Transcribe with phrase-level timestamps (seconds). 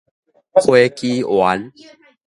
[0.65, 1.71] 花枝丸